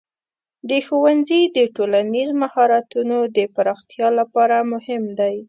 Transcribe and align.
ښوونځی 0.85 1.41
د 1.57 1.57
ټولنیز 1.75 2.29
مهارتونو 2.41 3.17
د 3.37 3.39
پراختیا 3.55 4.07
لپاره 4.19 4.57
مهم 4.73 5.03
دی. 5.19 5.35